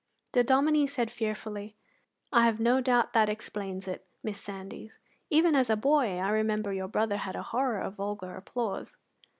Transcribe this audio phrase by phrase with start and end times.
[0.31, 1.75] The Dominie said fearfully:
[2.33, 4.97] "I have no doubt that explains it, Miss Sandys.
[5.29, 8.97] Even as a boy I remember your brother had a horror of vulgar applause."